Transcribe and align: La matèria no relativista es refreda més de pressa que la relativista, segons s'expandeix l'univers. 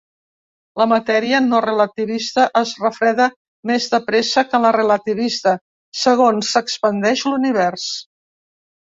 La 0.81 0.85
matèria 0.91 1.41
no 1.49 1.57
relativista 1.65 2.45
es 2.61 2.71
refreda 2.85 3.27
més 3.71 3.85
de 3.91 3.99
pressa 4.07 4.43
que 4.55 4.61
la 4.63 4.71
relativista, 4.77 5.53
segons 6.05 6.51
s'expandeix 6.55 7.25
l'univers. 7.29 7.85